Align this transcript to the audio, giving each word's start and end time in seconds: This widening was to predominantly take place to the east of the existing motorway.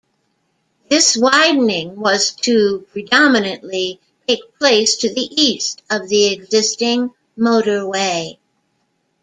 This 0.89 1.15
widening 1.15 1.95
was 1.95 2.31
to 2.31 2.87
predominantly 2.91 3.99
take 4.27 4.57
place 4.57 4.95
to 4.95 5.13
the 5.13 5.29
east 5.39 5.83
of 5.91 6.09
the 6.09 6.25
existing 6.33 7.11
motorway. 7.37 8.39